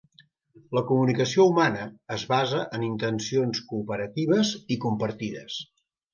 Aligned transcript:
La 0.77 0.81
comunicació 0.91 1.45
humana 1.49 1.83
es 2.15 2.23
basa 2.31 2.63
en 2.79 2.87
intencions 2.89 3.63
cooperatives 3.75 4.57
i 4.77 4.81
compartides. 4.89 5.63